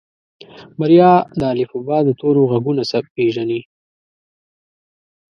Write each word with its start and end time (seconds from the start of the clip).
بريا 0.79 1.11
د 1.39 1.41
الفبا 1.53 1.97
د 2.07 2.09
تورو 2.19 2.41
غږونه 2.51 2.83
پېژني. 3.15 3.61